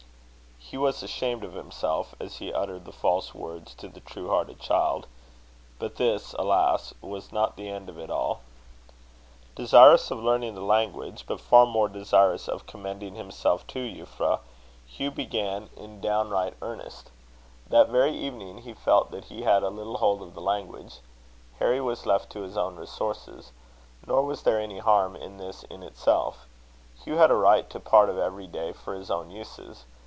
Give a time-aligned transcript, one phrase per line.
[0.63, 4.61] He was ashamed of himself, as he uttered the false words to the true hearted
[4.61, 5.05] child.
[5.79, 6.93] But this, alas!
[7.01, 8.39] was not the end of it all.
[9.53, 14.39] Desirous of learning the language, but far more desirous of commending himself to Euphra,
[14.87, 17.09] Hugh began in downright earnest.
[17.67, 20.99] That very evening, he felt that he had a little hold of the language.
[21.59, 23.51] Harry was left to his own resources.
[24.07, 26.47] Nor was there any harm in this in itself:
[27.03, 29.83] Hugh had a right to part of every day for his own uses.